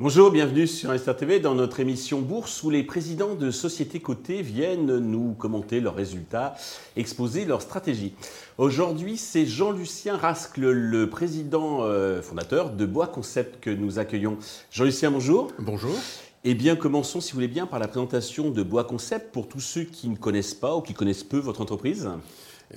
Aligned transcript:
Bonjour, 0.00 0.30
bienvenue 0.30 0.68
sur 0.68 0.90
Investor 0.90 1.16
TV 1.16 1.40
dans 1.40 1.56
notre 1.56 1.80
émission 1.80 2.20
Bourse 2.20 2.62
où 2.62 2.70
les 2.70 2.84
présidents 2.84 3.34
de 3.34 3.50
sociétés 3.50 3.98
cotées 3.98 4.42
viennent 4.42 4.98
nous 4.98 5.32
commenter 5.32 5.80
leurs 5.80 5.96
résultats, 5.96 6.54
exposer 6.96 7.44
leurs 7.44 7.62
stratégies. 7.62 8.14
Aujourd'hui, 8.58 9.16
c'est 9.16 9.44
Jean-Lucien 9.44 10.16
Rascle, 10.16 10.70
le 10.70 11.10
président 11.10 11.82
euh, 11.82 12.22
fondateur 12.22 12.70
de 12.70 12.86
Bois 12.86 13.08
Concept 13.08 13.58
que 13.60 13.70
nous 13.70 13.98
accueillons. 13.98 14.38
Jean-Lucien, 14.70 15.10
bonjour. 15.10 15.50
Bonjour. 15.58 15.98
Eh 16.44 16.54
bien, 16.54 16.76
commençons, 16.76 17.20
si 17.20 17.32
vous 17.32 17.36
voulez 17.36 17.48
bien, 17.48 17.66
par 17.66 17.80
la 17.80 17.88
présentation 17.88 18.50
de 18.50 18.62
Bois 18.62 18.84
Concept 18.84 19.32
pour 19.32 19.48
tous 19.48 19.58
ceux 19.58 19.82
qui 19.82 20.08
ne 20.08 20.16
connaissent 20.16 20.54
pas 20.54 20.76
ou 20.76 20.82
qui 20.82 20.94
connaissent 20.94 21.24
peu 21.24 21.38
votre 21.38 21.60
entreprise. 21.60 22.08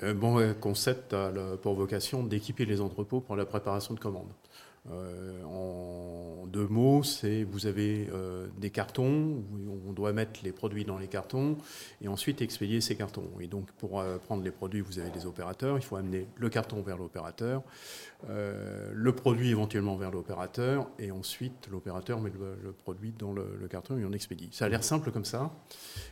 Euh, 0.02 0.16
Bois 0.16 0.56
Concept 0.56 1.14
a 1.14 1.32
pour 1.62 1.76
vocation 1.76 2.24
d'équiper 2.24 2.66
les 2.66 2.82
entrepôts 2.82 3.20
pour 3.20 3.36
la 3.36 3.46
préparation 3.46 3.94
de 3.94 4.00
commandes. 4.00 4.32
Euh, 4.90 5.44
en 5.44 6.48
deux 6.48 6.68
mots, 6.68 7.04
c'est 7.04 7.44
vous 7.44 7.68
avez 7.68 8.10
euh, 8.12 8.48
des 8.58 8.72
cartons, 8.72 9.44
on 9.88 9.94
doit 9.94 10.12
mettre 10.12 10.40
les 10.44 10.52
produits 10.52 10.86
dans 10.86 10.98
les 10.98 11.08
cartons 11.08 11.56
et 12.02 12.08
ensuite 12.08 12.42
expédier 12.42 12.82
ces 12.82 12.96
cartons. 12.96 13.30
Et 13.40 13.48
donc 13.48 13.72
pour 13.74 14.00
euh, 14.00 14.18
prendre 14.18 14.44
les 14.44 14.50
produits, 14.52 14.82
vous 14.82 14.98
avez 14.98 15.12
des 15.12 15.28
opérateurs, 15.28 15.78
il 15.78 15.84
faut 15.84 15.98
amener 15.98 16.28
le 16.36 16.50
carton 16.50 16.82
vers 16.82 16.98
l'opérateur, 16.98 17.62
le 18.28 19.12
produit 19.14 19.50
éventuellement 19.50 19.96
vers 19.96 20.12
l'opérateur 20.12 20.88
et 21.00 21.10
ensuite 21.10 21.68
l'opérateur 21.72 22.22
met 22.22 22.30
le, 22.30 22.72
produit 22.72 23.14
dans 23.18 23.34
le, 23.34 23.68
carton 23.68 23.98
et 23.98 24.06
on 24.06 24.12
expédie. 24.12 24.50
Ça 24.52 24.66
a 24.66 24.70
l'air 24.70 24.84
simple 24.84 25.10
comme 25.12 25.26
ça, 25.26 25.52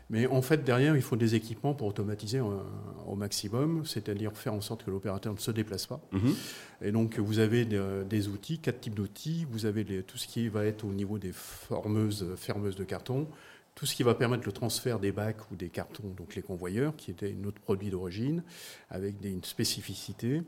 mais 0.10 0.26
en 0.26 0.42
fait 0.42 0.64
derrière 0.64 0.96
il 0.96 1.04
faut 1.04 1.18
des 1.18 1.36
équipements 1.36 1.76
pour 1.76 1.88
automatiser 1.88 2.40
au 2.40 3.16
maximum, 3.16 3.86
c'est-à-dire 3.86 4.36
faire 4.36 4.56
en 4.56 4.62
sorte 4.62 4.84
que 4.84 4.90
l'opérateur 4.90 5.34
ne 5.34 5.38
se 5.38 5.52
déplace 5.52 5.86
pas. 5.86 6.02
Mhm. 6.12 6.34
Et 6.82 6.92
donc 6.92 7.20
vous 7.20 7.38
avez 7.38 7.66
des 7.66 8.28
outils 8.28 8.59
quatre 8.62 8.82
types 8.82 8.96
d'outils. 8.96 9.46
Vous 9.50 9.66
avez 9.66 10.04
tout 10.04 10.18
ce 10.18 10.28
qui 10.28 10.48
va 10.50 10.66
être 10.66 10.86
au 10.86 10.94
niveau 10.94 11.18
des 11.18 11.32
fermeuses 11.34 12.26
de 12.76 12.84
carton, 12.84 13.28
tout 13.76 13.86
ce 13.86 13.96
qui 13.96 14.04
va 14.04 14.14
permettre 14.14 14.46
le 14.46 14.52
transfert 14.52 15.00
des 15.00 15.14
bacs 15.14 15.50
ou 15.52 15.56
des 15.56 15.70
cartons, 15.70 16.14
donc 16.18 16.36
les 16.36 16.42
convoyeurs, 16.42 16.96
qui 16.98 17.12
était 17.12 17.32
notre 17.32 17.62
produit 17.62 17.90
d'origine, 17.90 18.44
avec 18.90 19.16
une 19.24 19.44
spécificité. 19.44 20.44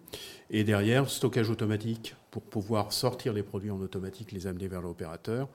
Et 0.49 0.65
derrière, 0.65 1.09
stockage 1.09 1.49
automatique 1.49 2.15
pour 2.29 2.41
pouvoir 2.41 2.91
sortir 2.91 3.31
les 3.31 3.43
produits 3.43 3.71
en 3.71 3.79
automatique, 3.79 4.33
les 4.33 4.47
amener 4.47 4.67
vers 4.67 4.81
l'opérateur. 4.81 5.47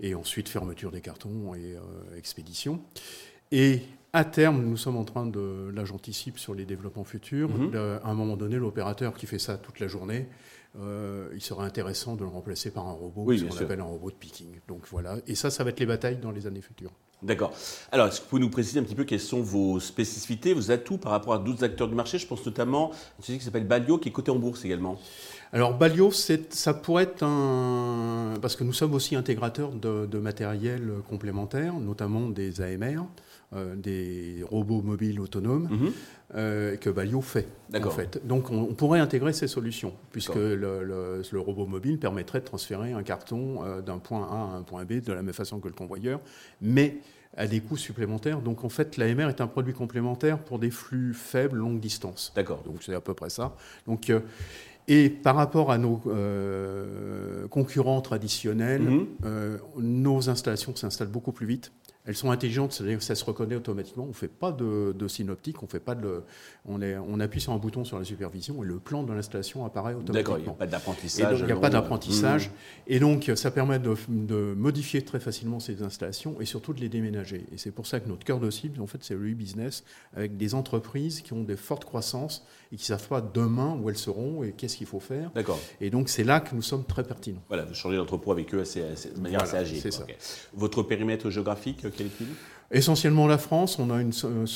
Et 0.00 0.16
ensuite, 0.16 0.48
fermeture 0.48 0.90
des 0.90 1.00
cartons 1.00 1.54
et 1.54 1.76
euh, 1.76 2.16
expédition. 2.16 2.82
Et 3.52 3.82
à 4.12 4.24
terme, 4.24 4.62
nous 4.62 4.76
sommes 4.76 4.96
en 4.96 5.04
train 5.04 5.26
de, 5.26 5.70
là 5.74 5.84
j'anticipe 5.84 6.38
sur 6.38 6.54
les 6.54 6.64
développements 6.64 7.04
futurs, 7.04 7.50
mm-hmm. 7.50 8.00
à 8.02 8.08
un 8.08 8.14
moment 8.14 8.36
donné, 8.36 8.56
l'opérateur 8.56 9.14
qui 9.14 9.26
fait 9.26 9.38
ça 9.38 9.56
toute 9.56 9.80
la 9.80 9.86
journée, 9.86 10.28
euh, 10.78 11.28
il 11.34 11.40
serait 11.40 11.64
intéressant 11.64 12.14
de 12.14 12.22
le 12.22 12.28
remplacer 12.28 12.70
par 12.70 12.86
un 12.86 12.92
robot, 12.92 13.36
ce 13.36 13.44
qu'on 13.44 13.56
appelle 13.56 13.80
un 13.80 13.84
robot 13.84 14.10
de 14.10 14.16
picking. 14.16 14.60
Donc 14.68 14.82
voilà, 14.90 15.16
et 15.26 15.34
ça, 15.34 15.50
ça 15.50 15.64
va 15.64 15.70
être 15.70 15.80
les 15.80 15.86
batailles 15.86 16.18
dans 16.18 16.30
les 16.30 16.46
années 16.46 16.60
futures. 16.60 16.92
D'accord. 17.22 17.52
Alors, 17.92 18.06
est-ce 18.06 18.20
que 18.20 18.24
vous 18.24 18.30
pouvez 18.30 18.42
nous 18.42 18.50
préciser 18.50 18.80
un 18.80 18.82
petit 18.82 18.94
peu 18.94 19.04
quelles 19.04 19.20
sont 19.20 19.42
vos 19.42 19.78
spécificités, 19.78 20.54
vos 20.54 20.70
atouts 20.70 20.96
par 20.96 21.12
rapport 21.12 21.34
à 21.34 21.38
d'autres 21.38 21.64
acteurs 21.64 21.88
du 21.88 21.94
marché? 21.94 22.18
Je 22.18 22.26
pense 22.26 22.46
notamment 22.46 22.92
à 22.92 22.94
une 23.18 23.20
société 23.20 23.38
qui 23.40 23.44
s'appelle 23.44 23.66
Balio, 23.66 23.98
qui 23.98 24.08
est 24.08 24.12
cotée 24.12 24.30
en 24.30 24.38
bourse 24.38 24.64
également. 24.64 24.98
Alors, 25.52 25.76
Balio, 25.76 26.10
ça 26.12 26.74
pourrait 26.74 27.02
être 27.02 27.22
un. 27.24 28.34
Parce 28.40 28.56
que 28.56 28.64
nous 28.64 28.72
sommes 28.72 28.94
aussi 28.94 29.16
intégrateurs 29.16 29.72
de, 29.72 30.06
de 30.06 30.18
matériel 30.18 30.92
complémentaire, 31.10 31.74
notamment 31.74 32.28
des 32.28 32.62
AMR. 32.62 33.02
Euh, 33.52 33.74
des 33.74 34.44
robots 34.48 34.80
mobiles 34.80 35.18
autonomes 35.18 35.66
mhm. 35.68 35.92
euh, 36.36 36.76
que 36.76 36.88
Balio 36.88 37.20
fait. 37.20 37.48
En 37.74 37.90
fait. 37.90 38.24
Donc 38.24 38.48
on, 38.52 38.66
pourrait 38.74 39.00
intégrer 39.00 39.32
ces 39.32 39.48
solutions, 39.48 39.92
puisque 40.12 40.36
le, 40.36 41.20
robot 41.34 41.66
mobile 41.66 41.98
permettrait 41.98 42.38
de 42.38 42.44
transférer 42.44 42.92
un 42.92 43.02
carton 43.02 43.64
euh, 43.64 43.80
d'un 43.80 43.98
point 43.98 44.28
A 44.30 44.54
à 44.54 44.56
un 44.56 44.62
point 44.62 44.84
B 44.84 45.00
de 45.00 45.12
la 45.12 45.22
même 45.22 45.34
façon 45.34 45.58
que 45.58 45.66
le 45.66 45.74
convoyeur, 45.74 46.20
mais 46.60 46.98
à 47.36 47.48
des 47.48 47.58
coûts 47.58 47.76
supplémentaires. 47.76 48.40
Donc 48.40 48.62
en 48.62 48.68
fait, 48.68 48.96
l'AMR 48.96 49.28
est 49.28 49.40
un 49.40 49.48
produit 49.48 49.74
complémentaire 49.74 50.38
pour 50.38 50.60
des 50.60 50.70
flux 50.70 51.12
faibles, 51.12 51.56
longue 51.56 51.80
distance. 51.80 52.32
D'accord. 52.36 52.62
Donc 52.62 52.84
c'est 52.84 52.94
à 52.94 53.00
peu 53.00 53.14
près 53.14 53.30
ça. 53.30 53.56
Donc 53.88 54.12
et 54.86 55.10
par 55.10 55.34
rapport 55.34 55.72
à 55.72 55.78
nos 55.78 56.00
concurrents 57.50 58.00
traditionnels, 58.00 58.82
mhm. 58.82 59.58
nos 59.78 60.30
installations 60.30 60.76
s'installent 60.76 61.08
beaucoup 61.08 61.32
plus 61.32 61.46
vite. 61.46 61.72
Elles 62.06 62.16
sont 62.16 62.30
intelligentes, 62.30 62.72
c'est-à-dire 62.72 62.98
que 62.98 63.04
ça 63.04 63.14
se 63.14 63.24
reconnaît 63.24 63.56
automatiquement. 63.56 64.04
On 64.04 64.08
ne 64.08 64.12
fait 64.12 64.28
pas 64.28 64.52
de, 64.52 64.94
synoptique, 65.06 65.62
on 65.62 65.66
fait 65.66 65.80
pas 65.80 65.94
de, 65.94 66.22
on, 66.64 66.80
est, 66.80 66.96
on 66.96 67.20
appuie 67.20 67.42
sur 67.42 67.52
un 67.52 67.58
bouton 67.58 67.84
sur 67.84 67.98
la 67.98 68.04
supervision 68.04 68.64
et 68.64 68.66
le 68.66 68.78
plan 68.78 69.02
de 69.02 69.12
l'installation 69.12 69.66
apparaît 69.66 69.92
automatiquement. 69.92 70.14
D'accord, 70.14 70.38
il 70.38 70.44
n'y 70.44 70.48
a 70.48 70.52
pas 70.54 70.66
d'apprentissage. 70.66 71.40
Il 71.40 71.46
n'y 71.46 71.52
a 71.52 71.56
pas 71.56 71.68
d'apprentissage. 71.68 72.48
Mmh. 72.48 72.52
Et 72.86 73.00
donc, 73.00 73.30
ça 73.34 73.50
permet 73.50 73.78
de, 73.78 74.54
modifier 74.54 75.02
très 75.02 75.20
facilement 75.20 75.60
ces 75.60 75.82
installations 75.82 76.40
et 76.40 76.46
surtout 76.46 76.72
de 76.72 76.80
les 76.80 76.88
déménager. 76.88 77.44
Et 77.52 77.58
c'est 77.58 77.70
pour 77.70 77.86
ça 77.86 78.00
que 78.00 78.08
notre 78.08 78.24
cœur 78.24 78.40
de 78.40 78.50
cible, 78.50 78.80
en 78.80 78.86
fait, 78.86 78.98
c'est 79.02 79.14
le 79.14 79.30
e-business 79.30 79.84
avec 80.16 80.38
des 80.38 80.54
entreprises 80.54 81.20
qui 81.20 81.34
ont 81.34 81.42
des 81.42 81.56
fortes 81.56 81.84
croissances 81.84 82.46
et 82.72 82.76
qui 82.76 82.82
ne 82.82 82.98
savent 82.98 83.08
pas 83.08 83.20
demain 83.20 83.78
où 83.80 83.90
elles 83.90 83.98
seront 83.98 84.42
et 84.42 84.52
qu'est-ce 84.52 84.76
qu'il 84.76 84.86
faut 84.86 85.00
faire. 85.00 85.30
D'accord. 85.34 85.58
Et 85.80 85.90
donc, 85.90 86.08
c'est 86.08 86.24
là 86.24 86.40
que 86.40 86.54
nous 86.54 86.62
sommes 86.62 86.84
très 86.84 87.04
pertinents. 87.04 87.42
Voilà, 87.48 87.64
de 87.64 87.74
changer 87.74 87.96
d'entrepôt 87.96 88.32
avec 88.32 88.54
eux 88.54 88.62
de 88.62 89.20
manière 89.20 89.42
assez 89.42 89.56
agile. 89.56 89.80
C'est 89.80 89.90
ça. 89.90 90.06
Votre 90.54 90.82
périmètre 90.82 91.28
géographique, 91.30 91.89
Essentiellement 92.72 93.26
la 93.26 93.38
France, 93.38 93.80
on 93.80 93.90
a 93.90 94.00
une, 94.00 94.12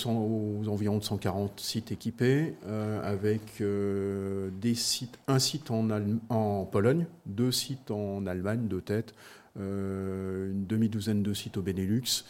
aux 0.06 0.68
environs 0.68 0.98
de 0.98 1.02
140 1.04 1.58
sites 1.58 1.90
équipés, 1.90 2.54
euh, 2.64 3.00
avec 3.02 3.60
euh, 3.60 4.50
des 4.60 4.76
sites, 4.76 5.18
un 5.26 5.40
site 5.40 5.72
en, 5.72 5.88
en, 6.28 6.64
Pologne, 6.64 7.06
deux 7.26 7.50
sites 7.50 7.90
en 7.90 8.24
Allemagne, 8.26 8.68
deux 8.68 8.80
têtes, 8.80 9.14
euh, 9.58 10.52
une 10.52 10.64
demi-douzaine 10.64 11.24
de 11.24 11.34
sites 11.34 11.56
au 11.56 11.62
Benelux, 11.62 12.24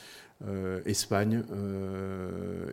Espagne, 0.84 1.42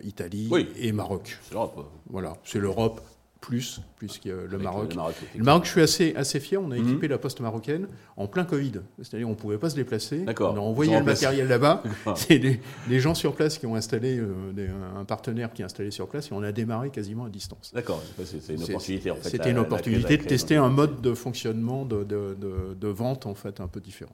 Italie 0.03 0.49
et 0.77 0.91
Maroc. 0.91 1.37
C'est 1.43 1.53
l'Europe. 1.53 1.91
Voilà, 2.09 2.37
c'est 2.43 2.59
l'Europe 2.59 3.01
plus, 3.41 3.81
puisque 3.97 4.25
le 4.25 4.57
Maroc. 4.59 4.95
Le 5.35 5.43
Maroc, 5.43 5.65
je 5.65 5.71
suis 5.71 5.81
assez, 5.81 6.13
assez 6.15 6.39
fier. 6.39 6.61
On 6.61 6.71
a 6.71 6.77
mhm. 6.77 6.87
équipé 6.87 7.07
la 7.07 7.17
poste 7.17 7.39
marocaine 7.39 7.87
en 8.15 8.27
plein 8.27 8.45
Covid. 8.45 8.73
C'est-à-dire 9.01 9.27
on 9.27 9.31
ne 9.31 9.35
pouvait 9.35 9.57
pas 9.57 9.71
se 9.71 9.75
déplacer. 9.75 10.23
On 10.39 10.55
a 10.55 10.59
envoyé 10.59 10.97
le 10.97 11.03
matériel 11.03 11.47
là-bas. 11.47 11.83
C'est 12.15 12.39
des, 12.39 12.59
gens 12.99 13.15
sur 13.15 13.35
place 13.35 13.57
qui 13.57 13.65
ont 13.65 13.75
installé, 13.75 14.19
euh, 14.19 14.69
un 14.95 15.05
partenaire 15.05 15.51
qui 15.51 15.63
a 15.63 15.65
installé 15.65 15.89
sur 15.89 16.07
place 16.07 16.27
et 16.29 16.33
on 16.33 16.43
a 16.43 16.51
démarré 16.51 16.91
quasiment 16.91 17.25
à 17.25 17.29
distance. 17.29 17.71
D'accord, 17.73 18.01
c'est 18.23 18.53
une 18.53 18.63
opportunité 18.63 19.09
en 19.09 19.15
fait. 19.15 19.29
C'était 19.29 19.49
une 19.49 19.57
opportunité 19.57 20.17
de 20.17 20.23
tester 20.23 20.55
un 20.55 20.69
mode 20.69 21.01
de 21.01 21.15
fonctionnement 21.15 21.83
de, 21.83 22.03
de, 22.03 22.37
de, 22.79 22.87
vente 22.87 23.25
en 23.25 23.33
fait 23.33 23.59
un 23.59 23.67
peu 23.67 23.79
différent. 23.79 24.13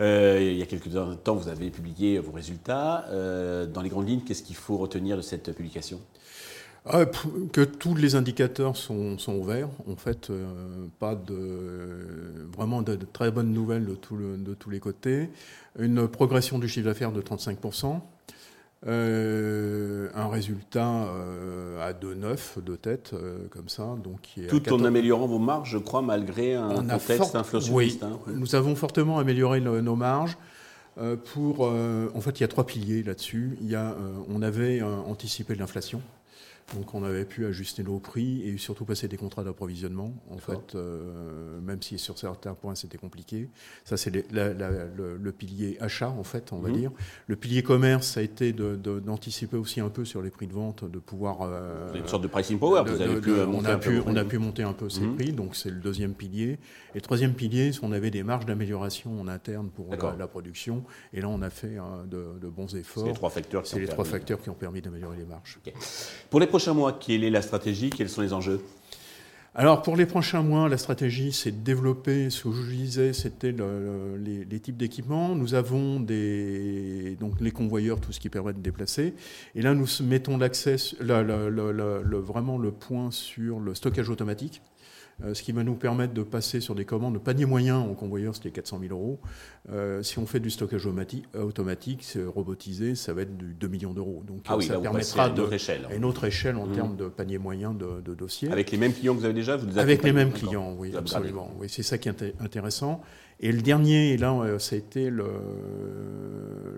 Euh, 0.00 0.38
il 0.40 0.58
y 0.58 0.62
a 0.62 0.66
quelques 0.66 0.90
temps, 1.22 1.34
vous 1.34 1.48
avez 1.48 1.70
publié 1.70 2.18
vos 2.18 2.32
résultats. 2.32 3.06
Euh, 3.08 3.66
dans 3.66 3.82
les 3.82 3.88
grandes 3.88 4.08
lignes, 4.08 4.20
qu'est-ce 4.20 4.42
qu'il 4.42 4.56
faut 4.56 4.76
retenir 4.76 5.16
de 5.16 5.22
cette 5.22 5.52
publication? 5.52 6.00
Ah, 6.88 7.04
que 7.52 7.62
tous 7.62 7.96
les 7.96 8.14
indicateurs 8.14 8.76
sont, 8.76 9.18
sont 9.18 9.34
ouverts. 9.34 9.68
En 9.90 9.96
fait, 9.96 10.30
euh, 10.30 10.46
pas 11.00 11.16
de 11.16 12.46
vraiment 12.56 12.82
de, 12.82 12.96
très 13.12 13.32
bonnes 13.32 13.52
nouvelles 13.52 13.86
de, 13.86 13.94
tout 13.94 14.16
de, 14.16 14.54
tous 14.54 14.70
les 14.70 14.78
côtés. 14.78 15.28
Une 15.78 16.06
progression 16.06 16.60
du 16.60 16.68
chiffre 16.68 16.86
d'affaires 16.86 17.10
de 17.10 17.20
35%. 17.20 18.00
Euh, 18.86 20.10
un 20.14 20.28
résultat 20.28 21.06
euh, 21.08 21.88
à 21.88 21.92
2,9 21.92 22.62
de 22.62 22.76
tête, 22.76 23.14
comme 23.50 23.68
ça. 23.68 23.96
Donc, 24.04 24.34
Tout 24.48 24.72
en 24.72 24.84
améliorant 24.84 25.26
vos 25.26 25.40
marges, 25.40 25.70
je 25.70 25.78
crois, 25.78 26.02
malgré 26.02 26.54
un 26.54 26.68
contexte 26.68 27.34
inflationniste. 27.34 27.72
Oui, 27.72 27.98
hein. 28.02 28.18
nous 28.32 28.54
avons 28.54 28.76
fortement 28.76 29.18
amélioré 29.18 29.60
nos 29.60 29.96
marges. 29.96 30.38
pour, 31.34 31.62
en 31.62 32.20
fait, 32.20 32.38
il 32.38 32.42
y 32.42 32.44
a 32.44 32.48
trois 32.48 32.64
piliers 32.64 33.02
là-dessus. 33.02 33.58
Il 33.60 33.68
y 33.68 33.74
a, 33.74 33.96
on 34.28 34.40
avait 34.40 34.82
anticipé 34.82 35.56
l'inflation. 35.56 36.00
Donc 36.74 36.94
on 36.94 37.04
avait 37.04 37.24
pu 37.24 37.46
ajuster 37.46 37.84
nos 37.84 38.00
prix 38.00 38.42
et 38.42 38.58
surtout 38.58 38.84
passer 38.84 39.06
des 39.06 39.16
contrats 39.16 39.44
d'approvisionnement. 39.44 40.12
En 40.30 40.38
fait, 40.38 40.74
euh, 40.74 41.60
même 41.60 41.80
si 41.80 41.96
sur 41.96 42.18
certains 42.18 42.54
points 42.54 42.74
c'était 42.74 42.98
compliqué. 42.98 43.48
Ça 43.84 43.96
c'est 43.96 44.10
le, 44.10 45.30
pilier 45.30 45.76
achat 45.80 46.08
en 46.08 46.24
fait, 46.24 46.52
on 46.52 46.58
va 46.58 46.70
mhm. 46.70 46.76
dire. 46.76 46.90
Le 47.28 47.36
pilier 47.36 47.62
commerce 47.62 48.08
ça 48.08 48.20
a 48.20 48.22
été 48.24 48.52
d'anticiper 48.52 49.56
aussi 49.56 49.80
un 49.80 49.90
peu 49.90 50.04
sur 50.04 50.22
les 50.22 50.30
prix 50.30 50.48
de 50.48 50.52
vente, 50.52 50.90
de 50.90 50.98
pouvoir. 50.98 51.42
Euh, 51.42 51.94
une 51.94 52.08
sorte 52.08 52.22
de 52.22 52.28
pricing 52.28 52.58
power. 52.58 52.82
vous 52.84 53.00
avez 53.00 53.20
pu 53.20 53.30
on 53.32 53.64
a 53.64 53.76
pu, 53.76 54.02
on 54.04 54.16
a 54.16 54.24
pu 54.24 54.38
monter 54.38 54.64
un 54.64 54.72
peu 54.72 54.88
ces 54.88 55.02
mhm. 55.02 55.16
prix, 55.16 55.32
donc 55.32 55.54
c'est 55.54 55.70
le 55.70 55.76
deuxième 55.76 56.14
pilier. 56.14 56.58
Et 56.94 56.96
le 56.96 57.00
troisième 57.00 57.34
pilier, 57.34 57.70
on 57.82 57.92
avait 57.92 58.10
des 58.10 58.24
marges 58.24 58.46
d'amélioration 58.46 59.20
en 59.20 59.28
interne 59.28 59.68
pour 59.70 59.88
la, 60.18 60.26
production. 60.26 60.82
Et 61.12 61.20
là 61.20 61.28
on 61.28 61.42
a 61.42 61.50
fait 61.50 61.76
hein, 61.76 62.04
de, 62.06 62.48
bons 62.48 62.74
efforts. 62.74 63.04
C'est 63.04 63.08
les 63.10 63.14
trois 63.14 63.30
facteurs. 63.30 63.66
C'est 63.66 63.78
les 63.78 63.86
trois 63.86 64.04
facteurs 64.04 64.42
qui 64.42 64.50
ont 64.50 64.54
permis 64.54 64.80
d'améliorer 64.80 65.16
les 65.16 65.24
marges. 65.24 65.60
Pour 66.28 66.40
les 66.40 66.46
prochain 66.56 66.72
mois, 66.72 66.98
quelle 66.98 67.22
est 67.22 67.28
la 67.28 67.42
stratégie 67.42 67.90
Quels 67.90 68.08
sont 68.08 68.22
les 68.22 68.32
enjeux? 68.32 68.62
Alors 69.54 69.82
pour 69.82 69.94
les 69.94 70.06
prochains 70.06 70.40
mois, 70.40 70.70
la 70.70 70.78
stratégie, 70.78 71.30
c'est 71.30 71.50
de 71.50 71.62
développer, 71.62 72.30
ce 72.30 72.44
que 72.44 72.52
je 72.54 72.70
disais, 72.70 73.12
c'était 73.12 73.52
les, 73.52 74.60
types 74.60 74.78
d'équipements. 74.78 75.34
Nous 75.34 75.52
avons 75.52 76.00
donc 76.00 77.40
les 77.42 77.50
convoyeurs, 77.52 78.00
tout 78.00 78.10
ce 78.10 78.20
qui 78.20 78.30
permet 78.30 78.54
de 78.54 78.60
déplacer. 78.60 79.12
Et 79.54 79.60
là, 79.60 79.74
nous 79.74 79.86
mettons 80.02 80.38
l'accès, 80.38 80.76
vraiment 80.98 82.56
le 82.56 82.70
point 82.70 83.10
sur 83.10 83.60
le 83.60 83.74
stockage 83.74 84.08
automatique. 84.08 84.62
Euh, 85.24 85.32
ce 85.32 85.42
qui 85.42 85.52
va 85.52 85.64
nous 85.64 85.74
permettre 85.74 86.12
de 86.12 86.22
passer 86.22 86.60
sur 86.60 86.74
des 86.74 86.84
commandes 86.84 87.14
de 87.14 87.18
panier 87.18 87.46
moyen 87.46 87.78
en 87.78 87.94
convoyeur, 87.94 88.34
c'était 88.34 88.50
400 88.50 88.80
000 88.80 88.92
euros. 88.92 89.18
Euh, 89.70 90.02
si 90.02 90.18
on 90.18 90.26
fait 90.26 90.40
du 90.40 90.50
stockage 90.50 90.86
automatique, 91.34 92.06
robotisé, 92.26 92.94
ça 92.94 93.14
va 93.14 93.22
être 93.22 93.36
du 93.36 93.54
2 93.54 93.68
millions 93.68 93.94
d'euros. 93.94 94.22
Donc 94.26 94.44
ah 94.48 94.56
ça 94.60 94.78
permettra 94.78 95.30
autre 95.30 95.52
échelle. 95.52 95.88
une 95.94 96.04
autre 96.04 96.24
échelle 96.24 96.56
en 96.56 96.66
mmh. 96.66 96.72
termes 96.72 96.96
de 96.96 97.08
panier 97.08 97.38
moyen 97.38 97.72
de, 97.72 98.14
dossiers. 98.14 98.50
Avec 98.50 98.70
les 98.70 98.78
mêmes 98.78 98.92
clients 98.92 99.14
que 99.14 99.20
vous 99.20 99.24
avez 99.24 99.34
déjà 99.34 99.56
vous 99.56 99.78
Avec 99.78 100.02
les 100.02 100.12
mêmes 100.12 100.32
clients, 100.32 100.74
oui, 100.78 100.94
absolument. 100.96 101.50
Oui, 101.58 101.68
c'est 101.68 101.82
ça 101.82 101.98
qui 101.98 102.08
est 102.08 102.34
intéressant. 102.40 103.00
Et 103.38 103.52
le 103.52 103.60
dernier, 103.60 104.12
et 104.12 104.16
là, 104.16 104.32
euh, 104.32 104.58
ça 104.58 104.76
a 104.76 104.78
été 104.78 105.10
le, 105.10 105.26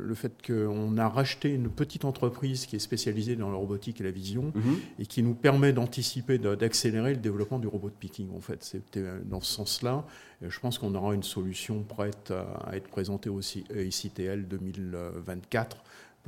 le 0.00 0.14
fait 0.14 0.32
qu'on 0.44 0.98
a 0.98 1.08
racheté 1.08 1.50
une 1.50 1.70
petite 1.70 2.04
entreprise 2.04 2.66
qui 2.66 2.76
est 2.76 2.80
spécialisée 2.80 3.36
dans 3.36 3.50
la 3.50 3.56
robotique 3.56 4.00
et 4.00 4.04
la 4.04 4.10
vision 4.10 4.52
mhm. 4.54 4.78
et 4.98 5.06
qui 5.06 5.22
nous 5.22 5.34
permet 5.34 5.72
d'anticiper, 5.72 6.38
d'accélérer 6.38 7.14
le 7.14 7.20
développement 7.20 7.60
du 7.60 7.68
robot 7.68 7.90
de 7.90 7.94
picking. 7.94 8.34
En 8.36 8.40
fait, 8.40 8.64
c'était 8.64 9.00
euh, 9.00 9.20
dans 9.24 9.40
ce 9.40 9.52
sens-là. 9.54 10.04
Je 10.42 10.60
pense 10.60 10.78
qu'on 10.78 10.94
aura 10.94 11.14
une 11.14 11.24
solution 11.24 11.82
prête 11.82 12.32
à 12.64 12.76
être 12.76 12.86
présentée 12.88 13.28
aussi 13.28 13.64
à 13.74 13.80
ICTL 13.80 14.46
2024 14.46 15.82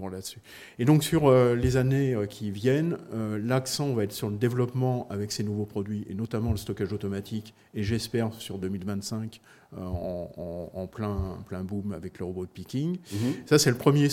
là-dessus. 0.09 0.41
Et 0.79 0.85
donc 0.85 1.05
sur 1.05 1.29
euh, 1.29 1.55
les 1.55 1.77
années 1.77 2.17
qui 2.29 2.51
viennent, 2.51 2.97
l'accent 3.43 3.93
va 3.93 4.05
être 4.05 4.13
sur 4.13 4.31
le 4.31 4.37
développement 4.37 5.07
avec 5.11 5.33
ces 5.33 5.43
nouveaux 5.45 5.67
produits, 5.67 6.07
et 6.09 6.15
notamment 6.15 6.51
le 6.51 6.57
stockage 6.57 6.93
automatique, 6.93 7.55
et 7.75 7.83
j'espère 7.83 8.33
sur 8.35 8.59
2025 8.59 9.41
euh, 9.79 9.85
en, 9.85 10.87
plein, 10.89 11.39
plein 11.47 11.63
boom 11.63 11.93
avec 11.93 12.19
le 12.19 12.25
robot 12.25 12.45
de 12.45 12.51
picking. 12.51 12.99
Mhm. 13.13 13.33
Ça, 13.47 13.57
c'est 13.57 13.71
le 13.71 13.77
premier, 13.77 14.09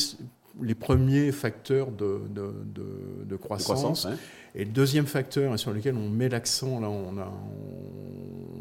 les 0.61 0.75
premiers 0.75 1.31
facteurs 1.31 1.91
de, 1.91 2.21
de, 2.29 3.35
croissance. 3.37 4.07
Et 4.53 4.65
le 4.65 4.71
deuxième 4.71 5.07
facteur 5.07 5.57
sur 5.57 5.73
lequel 5.73 5.95
on 5.95 6.09
met 6.09 6.29
l'accent, 6.29 6.79
là, 6.79 6.89
on, 6.89 7.17
a, 7.17 7.33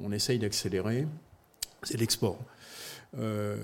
on, 0.02 0.10
essaye 0.10 0.38
d'accélérer, 0.38 1.06
c'est 1.86 1.98
l'export. 1.98 2.38
Euh, 3.18 3.56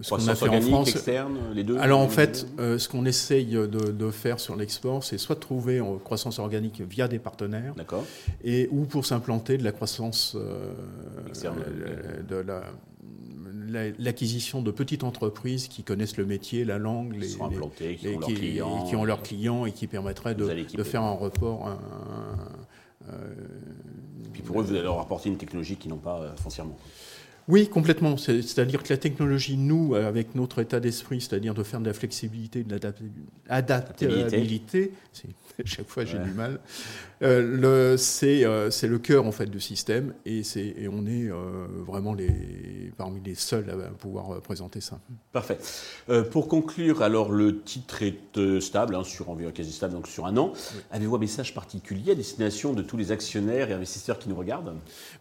ce 0.00 0.10
qu'on 0.10 0.28
a 0.28 0.34
fait 0.34 0.48
en 0.48 0.60
France. 0.60 0.88
Externe, 0.88 1.38
les 1.52 1.64
deux. 1.64 1.76
Alors 1.78 2.00
en 2.00 2.08
fait, 2.08 2.46
euh, 2.58 2.78
ce 2.78 2.88
qu'on 2.88 3.04
essaye 3.04 3.46
de, 3.46 3.66
de, 3.66 4.10
faire 4.10 4.40
sur 4.40 4.56
l'export, 4.56 5.04
c'est 5.04 5.18
soit 5.18 5.34
de 5.34 5.40
trouver 5.40 5.80
en 5.80 5.98
croissance 5.98 6.38
organique 6.38 6.80
via 6.80 7.08
des 7.08 7.18
partenaires, 7.18 7.74
et 8.44 8.68
ou 8.70 8.84
pour 8.84 9.04
s'implanter 9.04 9.58
de 9.58 9.64
la 9.64 9.72
croissance 9.72 10.36
euh, 10.36 10.72
externe, 11.28 11.56
de 12.28 12.36
la 12.36 12.62
l'acquisition 13.98 14.60
de 14.60 14.70
petites 14.70 15.02
entreprises 15.02 15.66
qui 15.66 15.82
connaissent 15.82 16.18
le 16.18 16.26
métier, 16.26 16.62
la 16.66 16.78
langue, 16.78 17.14
les, 17.14 17.28
qui, 17.28 17.40
ont 17.40 18.18
qui, 18.18 18.34
clients, 18.34 18.84
qui, 18.84 18.96
ont 18.96 19.04
leurs 19.04 19.22
clients 19.22 19.64
et 19.64 19.72
qui 19.72 19.86
permettraient 19.86 20.34
de, 20.34 20.46
de 20.76 20.82
faire 20.82 21.02
un 21.02 21.12
report. 21.14 21.68
Un, 21.68 21.78
puis 24.34 24.42
pour 24.42 24.60
eux, 24.60 24.64
vous 24.64 24.72
allez 24.72 24.82
leur 24.82 25.00
apporter 25.00 25.30
une 25.30 25.38
technologie 25.38 25.76
qu'ils 25.76 25.90
n'ont 25.90 25.96
pas 25.96 26.34
foncièrement. 26.36 26.76
Oui, 27.48 27.68
complètement. 27.68 28.16
C'est-à-dire 28.16 28.82
que 28.82 28.92
la 28.92 28.96
technologie, 28.96 29.56
nous, 29.56 29.94
avec 29.94 30.34
notre 30.34 30.60
état 30.60 30.80
d'esprit, 30.80 31.20
c'est-à-dire 31.20 31.54
de 31.54 31.62
faire 31.62 31.80
de 31.80 31.86
la 31.86 31.92
flexibilité, 31.92 32.62
de 32.62 32.78
l'adaptabilité, 33.48 34.92
chaque 35.64 35.88
fois 35.88 36.04
j'ai 36.04 36.18
du 36.18 36.30
mal, 36.30 36.60
euh, 37.22 37.96
euh, 38.22 38.70
c'est 38.70 38.88
le 38.88 38.98
cœur 38.98 39.26
en 39.26 39.32
fait 39.32 39.46
du 39.46 39.60
système. 39.60 40.14
Et, 40.24 40.42
et 40.56 40.88
on 40.88 41.06
est 41.06 41.30
euh, 41.30 41.66
vraiment 41.86 42.14
les, 42.14 42.30
parmi 42.96 43.20
les 43.22 43.34
seuls 43.34 43.70
à, 43.70 43.90
pouvoir 43.90 44.40
présenter 44.40 44.80
ça. 44.80 44.98
Parfait. 45.32 45.58
pour 46.30 46.48
conclure, 46.48 47.02
alors 47.02 47.30
le 47.30 47.62
titre 47.62 48.02
est 48.02 48.60
stable, 48.60 48.94
hein, 48.94 49.04
sur 49.04 49.30
environ 49.30 49.50
quasi 49.52 49.72
stable, 49.72 49.94
donc 49.94 50.08
sur 50.08 50.26
un 50.26 50.36
an. 50.36 50.52
Avez-vous 50.90 51.16
un 51.16 51.20
message 51.20 51.54
particulier 51.54 52.12
à 52.12 52.14
destination 52.14 52.72
de 52.72 52.82
tous 52.82 52.96
les 52.96 53.12
actionnaires 53.12 53.70
et 53.70 53.74
investisseurs 53.74 54.18
qui 54.18 54.28
nous 54.28 54.36
regardent? 54.36 54.74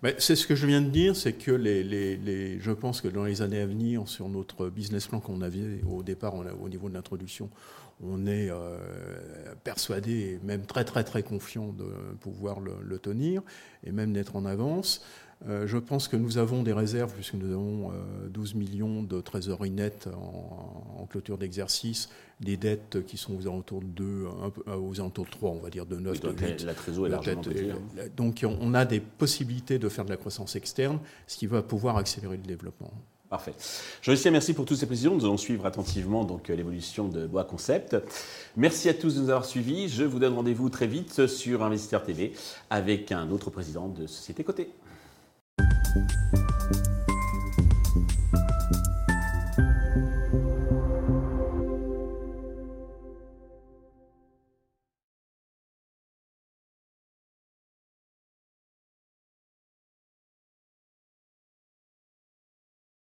Ben, 0.03 0.13
C'est 0.17 0.35
ce 0.35 0.47
que 0.47 0.55
je 0.55 0.65
viens 0.65 0.81
de 0.81 0.89
dire, 0.89 1.15
c'est 1.15 1.33
que 1.33 1.51
les 1.51 2.59
je 2.59 2.71
pense 2.71 3.01
que 3.01 3.07
dans 3.07 3.23
les 3.23 3.41
années 3.41 3.61
à 3.61 3.65
venir, 3.65 4.07
sur 4.07 4.29
notre 4.29 4.69
business 4.69 5.07
plan 5.07 5.19
qu'on 5.19 5.41
avait 5.41 5.81
au 5.89 6.03
départ, 6.03 6.33
au 6.35 6.69
niveau 6.69 6.89
de 6.89 6.93
l'introduction, 6.93 7.49
on 8.03 8.25
est 8.25 8.49
euh, 8.49 8.77
persuadé 9.63 10.11
et 10.11 10.39
même 10.45 10.65
très 10.65 10.83
très 10.83 11.03
très 11.03 11.23
confiant 11.23 11.67
de 11.73 11.85
pouvoir 12.19 12.59
le 12.59 12.99
tenir 12.99 13.41
et 13.83 13.91
même 13.91 14.13
d'être 14.13 14.35
en 14.35 14.45
avance. 14.45 15.01
Euh, 15.47 15.65
je 15.65 15.77
pense 15.77 16.07
que 16.07 16.15
nous 16.15 16.37
avons 16.37 16.61
des 16.61 16.73
réserves, 16.73 17.13
puisque 17.13 17.33
nous 17.33 17.51
avons 17.51 17.91
12 18.29 18.53
euh, 18.53 18.57
millions 18.57 19.03
de 19.03 19.21
trésorerie 19.21 19.71
nette 19.71 20.07
en, 20.07 21.05
clôture 21.07 21.37
d'exercice, 21.37 22.09
des 22.39 22.57
dettes 22.57 23.05
qui 23.05 23.17
sont 23.17 23.35
aux 23.35 23.47
alentours 23.47 23.81
de 23.81 23.87
2, 23.87 24.03
euh, 24.03 24.77
aux 24.77 24.99
alentours 24.99 25.25
de 25.25 25.31
3, 25.31 25.49
on 25.49 25.59
va 25.59 25.69
dire 25.69 25.85
de 25.85 25.97
9, 25.97 26.19
de 26.19 26.29
8. 26.29 26.63
La 26.63 26.73
trésorerie 26.73 27.09
est 27.09 27.15
largement 27.15 27.41
Donc 28.15 28.45
on 28.47 28.73
a 28.73 28.85
des 28.85 28.99
possibilités 28.99 29.79
de 29.79 29.89
faire 29.89 30.05
de 30.05 30.11
la 30.11 30.17
croissance 30.17 30.55
externe, 30.55 30.99
ce 31.27 31.37
qui 31.37 31.47
va 31.47 31.61
pouvoir 31.61 31.97
accélérer 31.97 32.37
le 32.37 32.43
développement. 32.43 32.93
Parfait. 33.29 33.53
Jean-Lucien, 34.01 34.29
merci 34.29 34.53
pour 34.53 34.65
toutes 34.65 34.77
ces 34.77 34.85
précisions. 34.85 35.15
Nous 35.15 35.23
allons 35.23 35.37
suivre 35.37 35.65
attentivement 35.65 36.25
donc 36.25 36.49
l'évolution 36.49 37.07
de 37.07 37.25
Bois 37.25 37.45
Concept. 37.45 37.95
Merci 38.57 38.89
à 38.89 38.93
tous 38.93 39.15
de 39.15 39.21
nous 39.21 39.29
avoir 39.29 39.45
suivis. 39.45 39.87
Je 39.87 40.03
vous 40.03 40.19
donne 40.19 40.33
rendez-vous 40.33 40.69
très 40.69 40.85
vite 40.85 41.27
sur 41.27 41.63
Investisseur 41.63 42.03
TV 42.03 42.33
avec 42.69 43.13
un 43.13 43.31
autre 43.31 43.49
président 43.49 43.87
de 43.87 44.05
Société 44.05 44.43
Côté. 44.43 44.69
Thank 45.93 46.09
you. 46.33 46.40